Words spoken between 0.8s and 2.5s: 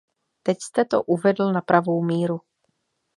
to uvedl na pravou míru.